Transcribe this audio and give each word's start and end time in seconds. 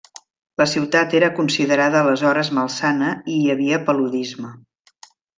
La 0.59 0.65
ciutat 0.69 1.11
era 1.19 1.27
considerada 1.39 1.99
aleshores 1.99 2.49
malsana 2.59 3.09
i 3.37 3.39
hi 3.41 3.53
havia 3.55 3.83
paludisme. 3.91 4.51